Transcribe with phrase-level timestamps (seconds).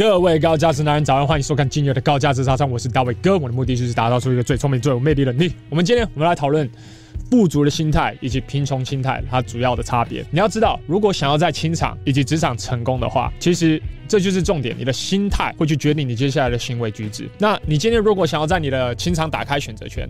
[0.00, 5.52] 各位高价值男人早上，欢迎收看今日的高价值沙场，我是大卫哥，我的目的就是打造出一个最聪明、最有魅力的你。
[5.68, 6.66] 我们今天我们来讨论
[7.30, 10.24] 富足的心态以及贫穷心态它主要的差别。
[10.30, 13.78] 你要知道，如果想要在清场以及职场成功的话，其实
[14.08, 17.28] 这就是重点，你的心态会去决定你接下来的行为举止。
[17.36, 20.08] 那你今天如果想要在你的清场打开选择权，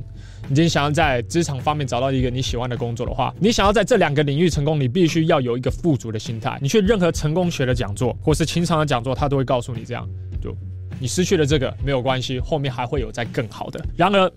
[0.50, 6.58] 你今天想要在职场方面找到一个你喜欢的工作的话，你想要在这两个领域成功，你必须要有一个富足的心态。
[6.60, 10.04] 你去任何成功学的讲座或是情场的讲座，他都会告诉你这样：
[10.42, 10.52] 就
[10.98, 13.80] 你失去了这个没有关系，后面还会有再更好的。
[13.96, 14.28] 然而，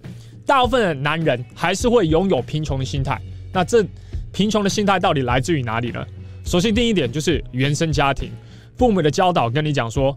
[0.45, 3.19] 大部分的男人还是会拥有贫穷的心态。
[3.51, 3.83] 那这
[4.31, 6.05] 贫穷的心态到底来自于哪里呢？
[6.45, 8.29] 首先，第一点就是原生家庭，
[8.77, 10.15] 父母的教导跟你讲说。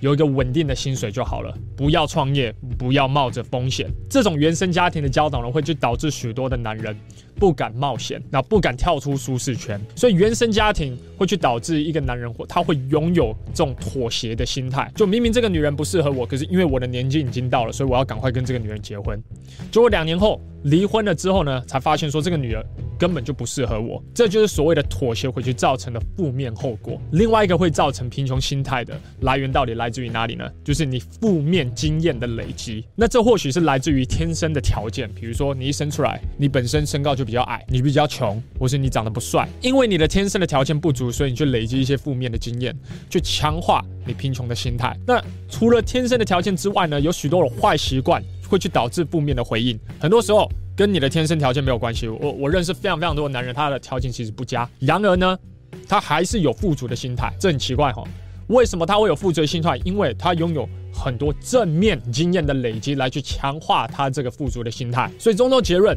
[0.00, 3.86] 有一个稳定的薪水就好了，不要创业，不要冒着风险。
[4.08, 6.96] 这种原生家庭的教导呢，会去导致许多的男人
[7.36, 9.80] 不敢冒险，那不敢跳出舒适圈。
[9.94, 14.90] 所以原生家庭会去导致一个男人，他会拥有这种妥协的心态。
[14.94, 19.22] 就明明这个女人不适合我，可是因为我的年纪已经到了，所以我要赶快跟这个女人结婚。
[19.70, 22.64] 结果两年后离婚了之后呢，才发现说这个女人。
[23.00, 27.00] 根本就不适合我，这就是所谓的妥协回去造成的负面后果。
[27.12, 30.44] 另外一个会造成贫穷心态的来源到底来自于哪里呢？
[30.62, 32.84] 就是你负面经验的累积。
[32.94, 42.76] 那这或许是来自于天生的条件，比如说你一生出来，你本身身高就比较矮，你比较穷，或是你长得不帅，因为你的天生的条件不足，所以你就累积一些负面的经验，
[43.08, 44.94] 去强化你贫穷的心态。
[45.06, 49.80] 那除了天生的条件之外呢，有许多的坏习惯会去导致负面的回应。
[49.98, 50.46] 很多时候。
[50.80, 52.08] 跟你的天生条件没有关系。
[52.08, 55.38] 我我认识非常非常多的男人，他的条件其实不佳，然而呢，
[55.86, 58.02] 他还是有富足的心态，这很奇怪哈。
[58.46, 59.76] 为什么他会有富足的心态？
[59.84, 65.10] 因为他拥有很多正面经验的累积来去强化他这个富足的心态。
[65.18, 65.94] 所以，中周结论，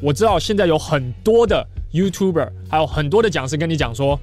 [0.00, 4.16] 我知道现在有很多的 YouTuber，还有很多的讲师跟你讲说，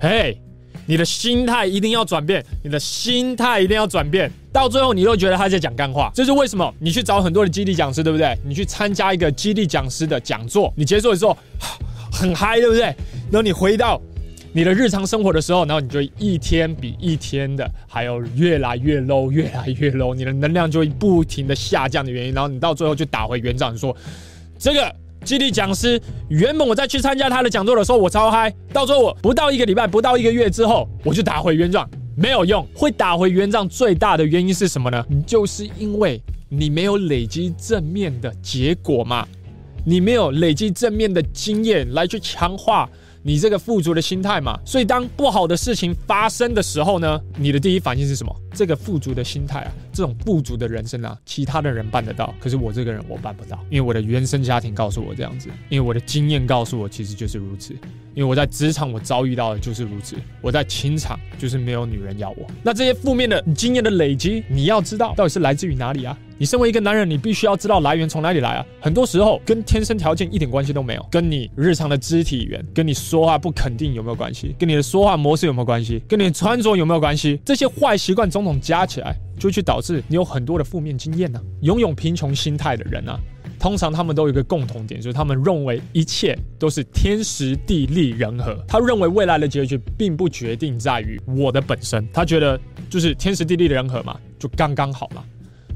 [0.00, 0.40] 嘿。
[0.86, 6.10] 你的心态一定要转变，你的心态一定要转变，到最后你都觉得他在讲干话。
[6.14, 6.74] 这是为什么？
[6.78, 8.36] 你去找很多的激励讲师，对不对？
[8.44, 11.36] 你去参加一个激励讲师的讲座，你结束的时候
[12.12, 12.82] 很嗨，对不对？
[12.82, 14.00] 然后你回到
[14.52, 23.96] 你的日常生活的时候，然后你就一天比一天的还有越来越 low，越来越 low，你的能量就会不停的下降的原因，然后你到最后就打回原状，说
[24.58, 24.94] 这个。
[25.24, 28.52] 激励讲师，原本我在去参加他的讲座的时候，我超嗨。
[28.72, 32.66] 到最后我不到一个礼拜，不到一个月之后，我就打回原状，没有用。
[32.74, 35.04] 会打回原状最大的原因是什么呢？
[35.26, 39.26] 就是因为你没有累积正面的结果嘛，
[39.84, 42.88] 你没有累积正面的经验来去强化。
[43.24, 48.34] 你这个富足的心态嘛，所以当不好的事情发生的时候呢，你的第一反应是什么？
[48.54, 57.74] 这个富足的心态啊，这种富足的人生啊，其他的人办得到，可是我这个人我办不到，因为我的原生家庭告诉我这样子，因为我的经验告诉我其实就是如此，
[58.14, 62.46] 因为我在职场我遭遇到的就是如此，我在情场就是没有女人要我。
[62.62, 66.16] 那这些负面的经验的累积，你要知道到底是来自于哪里啊？
[66.38, 68.66] 你身为一个男人，你必须要知道来源从哪里来啊！
[68.80, 74.56] 很多时候跟天生条件一点关系都没有，跟你日常的肢体语言、跟你说话不肯定有没有关系？
[74.58, 76.02] 跟你的说话模式有没有关系？
[76.08, 77.38] 跟你的穿着有没有关系？
[77.44, 81.40] 这些坏习惯中统统加起来，就去导致你有很多的负面经验呢。
[81.62, 83.18] 拥有贫穷心态的人啊，
[83.58, 88.56] 通常他们都有一个共同点，就是他们认为一切都是天时地利人和。
[88.66, 92.58] 他认为未来的结局并不决定在于我的本身，他觉得
[92.90, 95.22] 就是天时地利的人和嘛，就刚刚好嘛。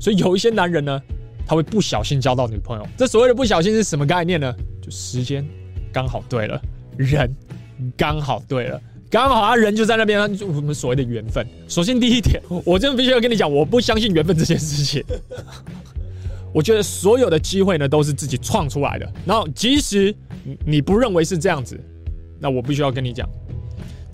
[0.00, 1.00] 所以有一些男人呢，
[1.46, 2.86] 他会不小心交到女朋友。
[2.96, 4.54] 这所谓的不小心是什么概念呢？
[4.82, 5.46] 就时间
[5.92, 6.60] 刚好对了，
[6.96, 7.34] 人
[7.96, 11.46] 刚好对了，刚好他人就在那边，就我们所谓的缘分。
[11.68, 15.04] 首先第一点，我真的必须要跟你讲，我不相信缘分这件事情。
[16.52, 19.12] 我觉得所有的机会呢，都是自己创出来的。
[19.24, 20.14] 然后即使
[20.64, 21.78] 你不认为是这样子，
[22.40, 23.28] 那我必须要跟你讲。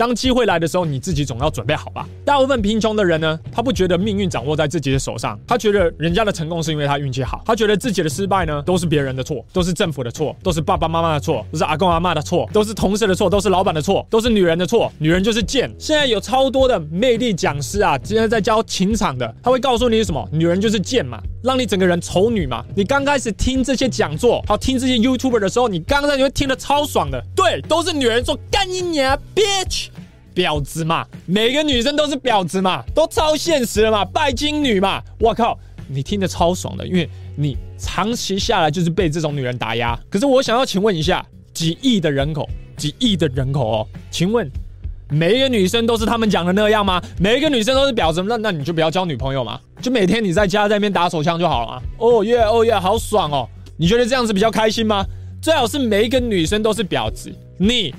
[0.03, 2.05] 当机会来的时候，你自己总要准备好吧。
[2.25, 15.73] 大部分贫穷的人呢，他不觉得命运掌握在自己的手上，他觉得人家的成功是因为他运气好，他觉得自己的失败呢都是别人的错，都是政府的错，都是爸爸妈妈的错，都是阿公阿嬷的错，都是同事的错，都是老板的错，都是女人的错，女人就是贱。
[15.79, 20.29] 现在有超多的魅力讲师啊，今天在教情场的，他会告诉你什么？
[20.33, 22.65] 女人就是贱嘛，让你整个人丑女嘛。
[22.75, 29.91] 你刚开始听这些讲座，好听这些 YouTuber 的时候，你刚才你会听得超爽的，对，都是女人说干你娘，bitch。
[30.35, 35.59] 婊子嘛，每个女生都是婊子嘛，都超现实的嘛，拜金女嘛，我靠，
[35.89, 39.99] 你听得超爽的，因为你长期下来就是被这种女人打压。
[40.11, 44.51] 可是我想要请问一下，几亿的人口，几亿的人口哦，请问
[45.11, 47.03] 每一个女生都是他们讲的那样吗？
[47.19, 51.83] 每一个女生都是婊子，那那你就不要交女朋友嘛，就每天你在家在那边打手枪就好了嘛。
[51.99, 53.49] 哦耶，哦耶，好爽哦！
[53.77, 55.05] 你觉得这样子比较开心吗？
[55.41, 57.95] 最好是每一个女生都是婊子，你。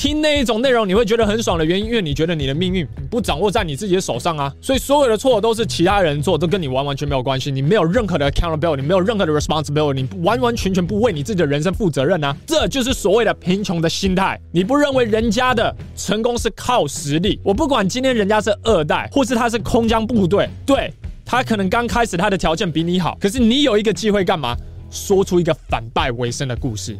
[0.00, 14.40] 听那一种内容，你会觉得很爽的原因，因为你觉得你的命运不掌握在你自己的手上啊，所以所有的错都是其他人做，都跟你完完全没有关系，你没有任何的 accountability，没有任何的 responsibility，你完完全全不为你自己的人生负责任啊，这就是所谓的贫穷的心态。
[14.52, 17.40] 你不认为人家的成功是靠实力？
[17.42, 20.92] 我不管今天人家是二代，或是他是空降部队，对，
[21.24, 24.56] 他可能刚开始他的条件比你好，可是你有一个机会干嘛？
[24.92, 26.96] 说出一个反败为胜的故事。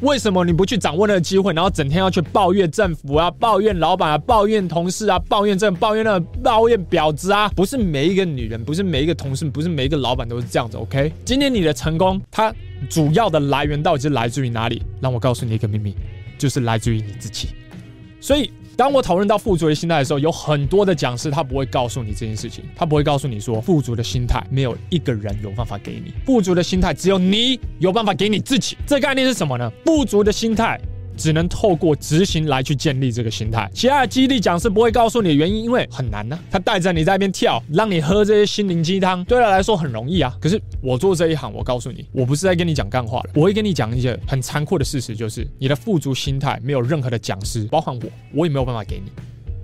[0.00, 7.48] 为什么你不去掌握那个机会，然后整天要去抱怨政府啊、抱怨老板啊、抱怨同事啊、抱怨这、抱怨那、抱怨婊子啊？
[7.56, 10.76] 不是每一个女人，不是每一个同事，不是每一个老板都是这样子。
[10.76, 12.54] OK，今天你的成功，它
[12.90, 14.82] 主要的来源到底是来自于哪里？
[15.00, 15.94] 让我告诉你一个秘密，
[16.36, 17.48] 就是来自于你自己。
[18.20, 18.50] 所以。
[18.76, 28.76] 当我讨论到富足的心态的时候，有很多的讲师他不会告诉你这件事情，他不会告诉你说，富足的心态没有一个人有办法给你，富足的心态只有你有办法给你自己。
[28.86, 29.72] 这概念是什么呢？
[29.86, 30.78] 富足的心态。
[31.16, 40.36] 只能透过执行来去建立这个心态，其他的激励讲师不会告诉你的原因，因为很难呢、他带着你在那边跳，让你喝这些心灵鸡汤，对他来说很容易啊。
[40.40, 48.02] 可是我做这一行，我告诉你，我不是在跟你讲干话的，我会跟你讲一些很残酷的事实，就是你的富足心态没有任何的讲师，包含我，
[48.32, 49.10] 我也没有办法给你，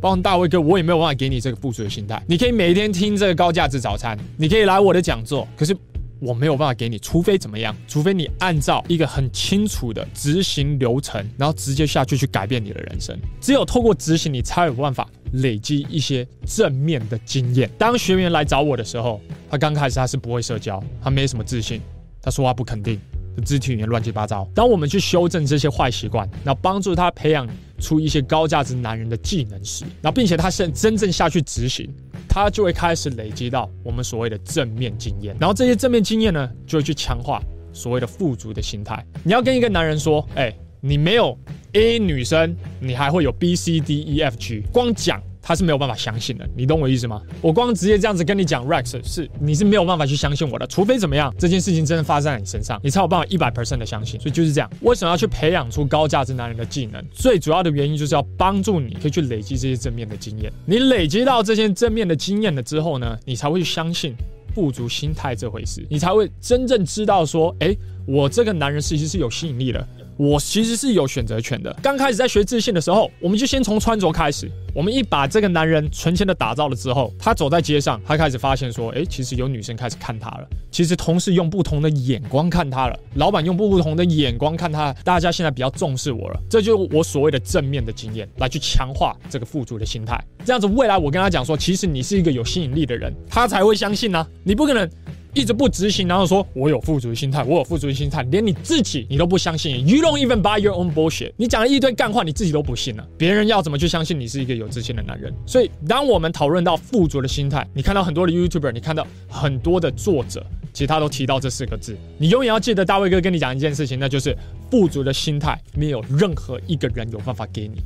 [0.00, 2.22] 包含大卫哥，我也没有办法给你这个富足的心态。
[2.26, 5.76] 你可以每天听这个高价值早餐，你可以来我的讲座，可是。
[6.22, 7.76] 我没有办法给你，除非怎么样？
[7.88, 13.18] 除非你按照一个很清楚的执行流程，然后直接下去去改变你的人生。
[13.40, 17.68] 只有透过执行，你才有办法累积一些正面的经验。
[17.76, 19.20] 当学员来找我的时候，
[19.50, 21.80] 他刚开始他是不会社交，他没什么自信，
[22.22, 23.00] 他说话不肯定，
[23.44, 24.48] 肢体语言乱七八糟。
[24.54, 27.48] 当我们去修正这些坏习惯，然后帮助他培养
[27.80, 31.92] 出一些高价值男人的技能时，然后并且他现真正下去执行。
[32.34, 37.42] 他就会开始累积到我们所谓的正面经验，然后这些正面经验呢，就会去强化
[37.74, 39.04] 所谓的富足的心态。
[39.22, 40.50] 你要跟一个男人说，哎，
[40.80, 41.38] 你没有
[41.74, 45.22] A 女生，你还会有 B、C、D、E、F、G，光讲。
[45.42, 47.20] 他是没有办法相信的，你懂我意思吗？
[47.40, 54.20] 我光直接这样子跟你讲，Rex 是你是没有办法去相信我的，除非怎么样，这件事情真的发生在你身上，你才有办法一百 percent 的相信。
[54.20, 57.04] 所以就是这样，为什么要去培养出高价值男人的技能？
[57.10, 60.52] 最主要的原因就是要帮助你可以去累积这些正面的经验。
[60.64, 64.14] 你累积到这些正面的经验了之后呢，你才会去相信
[64.54, 69.88] 富足心态这回事，你才会真正知道说，哎，我这个男人其实是有吸引力的。
[70.16, 71.74] 我其实是有选择权的。
[71.82, 74.50] 刚开始在学自信的时候，我们就先从穿着开始。
[74.74, 80.48] 我们一把这个男人存钱的打造了之后，他走在街上，他开始发现说，哎，其实有女生开始看他了。
[80.70, 86.40] 其实同事用不同的眼光看他了，老板用不同的眼光看他，大家现在比较重视我了。
[86.48, 90.18] 这就是我所谓的正面的经验，来去强化这个富足的心态。
[90.44, 94.88] 这样子，未来我跟他讲说，其实你是一个有吸引力的人，他才会相信呢、你不可能。
[95.34, 99.86] 一直不执行，然后说我有富足的心态，我有富足的心态，连你自己你都不相信。
[99.86, 101.32] You don't even buy your own bullshit。
[101.36, 105.32] 你讲了一堆干话，你自己都不信了，别人要怎么去相信你是一个有自信的男人？
[105.46, 111.96] 所以，当我们讨论到富足的心态，你看到很多的 YouTuber，你看到很多的作者，其实他都提到这四个字。
[112.18, 114.36] 你永远要记得，大卫哥跟你讲一件事情，那就是
[114.70, 117.82] 富足的心态，没有任何一个人有办法给你，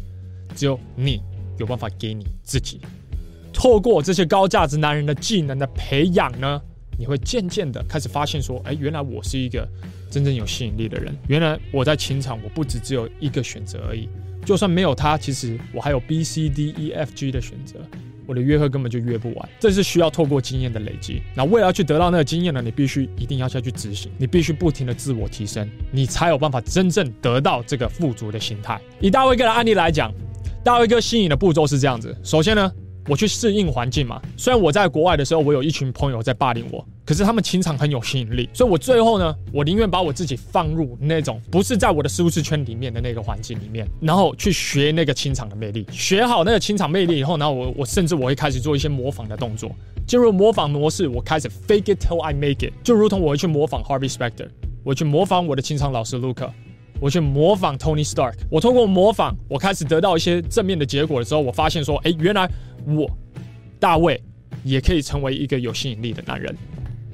[0.56, 1.20] 只有你
[1.58, 2.80] 有办法给你自己。
[3.52, 6.60] 透过这些高价值男人的技能的培养呢，
[6.98, 9.68] 你会渐渐的开始发现说，哎，原来我是一个
[10.10, 11.14] 真正有吸引力的人。
[11.28, 14.08] 原来我在情场，我不只只有一个选择而已。
[14.44, 17.80] 就算没有他，其实我还有 B、C、D、E、F、G 的选择。
[18.28, 19.48] 我的约会根本就约不完。
[19.60, 21.22] 这是需要透过经验的累积。
[21.34, 28.80] 那为了要去得到那个经验呢，你必须一定要下去执行，你必须不停的自我提升，你才有办法真正得到这个富足的心态。
[29.00, 30.12] 以大卫哥的案例来讲，
[30.64, 32.72] 大卫哥吸引的步骤是这样子：首先呢。
[33.08, 49.70] 我去适应环境嘛，虽然我在国外的时候，我有一群朋友在霸凌我，可是他们情场很有吸引力，所以我最后呢，我宁愿把我自己放入那种不是在我的舒适圈里面的那个环境里面，然后去学那个情场的魅力，学好那个情场魅力以后，然后我我甚至我会开始做一些模仿的动作，
[50.06, 54.48] 进入模仿模式，我开始 fake it till I make it，就如同我会去模仿 Harvey Specter，
[54.82, 56.50] 我去模仿我的情场老师 Luca。
[56.98, 62.50] 我去模仿 Tony Stark，我通过模仿，我开始得到一些正面的结果的时候，我发现说，哎，原来
[62.86, 63.10] 我
[63.78, 64.22] 大卫
[64.64, 66.56] 也可以成为一个有吸引力的男人，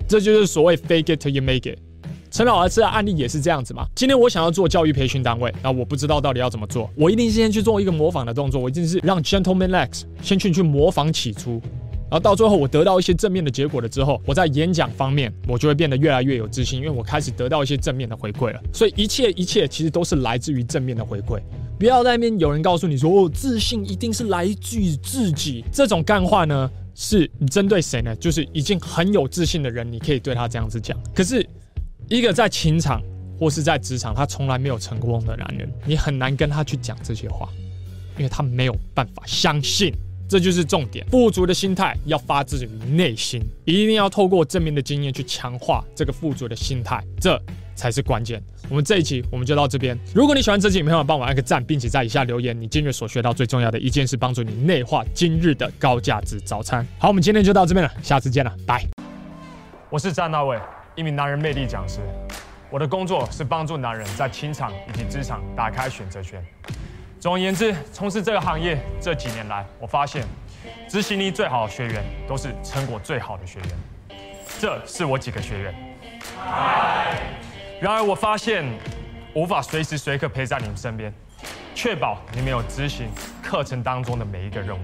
[0.07, 1.79] 这就是所谓 fake it to you make it。
[2.31, 3.87] 陈老师的案例也是这样子嘛。
[3.95, 11.61] 今天我想要做教育培训单位，那我不知道到底要怎么做，我一定先去做一个模仿的动作，我一定是让 Gentleman Lex 先去去模仿起初。
[12.11, 18.61] 然后到最后，我得到一些正面的结果了之后，我在演讲方面，我就会变得越来越有自信，因为我开始得到一些正面的回馈了。
[18.73, 21.41] 所以一切一切其实都是来自于正面的回馈。
[21.83, 28.15] 不要在那边有人告诉你说，哦，自信一定是来自于自己，这种干话呢，是针对谁呢？
[28.15, 30.97] 就是已经很有自信的人，你可以对他这样子讲。
[31.13, 31.45] 可是，
[32.09, 33.03] 一个在情场
[33.37, 37.49] 或是在职场他从来没有成功的男人，你很难跟他去讲这些话。
[38.17, 39.93] 因为他没有办法相信。
[40.29, 47.43] 这就是重点，富足的心态要发自于内心，一定要透过正面的经验去强化这个富足的心态，这
[47.75, 48.43] 才是关键。
[48.69, 49.99] 我们这一期我们就到这边。
[50.15, 56.87] 如果你喜欢这期影片，帮我按个赞，并且在以下留言你今日所学到最重要的一件事，帮助你内化今日的高价值早餐。
[56.99, 58.85] 好，我们今天就到这边了，下次见了，拜。
[59.91, 60.59] 我是詹大卫，
[60.95, 62.01] 一名男人魅力讲师。
[62.71, 66.43] 我的工作是帮助男人在情场以及职场打开选择权。
[67.21, 70.25] 总而言之，从事这个行业这几年来，我发现
[70.89, 73.69] 执行力最好的学员都是成果最好的学员。
[74.59, 75.75] 这是我几个学员。
[77.83, 78.65] 然而，我发现
[79.35, 81.13] 无法随时随刻陪在你们身边，
[81.75, 83.09] 确保你们有执行
[83.43, 84.81] 课程当中的每一个任务。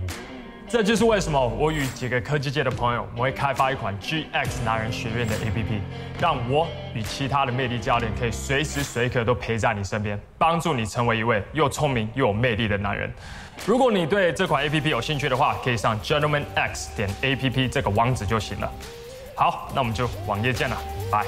[0.68, 5.78] 这就是为什么我与几个科技界的朋友，我会开发一款 GX 男人学院的 APP，
[6.20, 13.08] 让我与其他的魅力教练可以随时随刻都陪在你身边，帮助你成为一位又聪明又有魅力的男人。
[13.64, 18.68] 如果你对这款 APP 有兴趣的话，可以上 gentlemanx 点 APP 这个网址就行了。
[19.36, 20.76] 好，那我们就网页见了，
[21.12, 21.24] 拜。